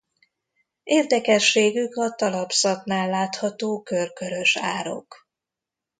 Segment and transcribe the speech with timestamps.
[0.83, 5.27] Érdekességük a talapzatnál látható körkörös árok.